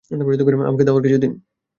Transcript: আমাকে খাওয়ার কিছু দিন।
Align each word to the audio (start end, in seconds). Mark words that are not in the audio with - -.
আমাকে 0.67 0.83
খাওয়ার 0.85 1.03
কিছু 1.05 1.17
দিন। 1.17 1.33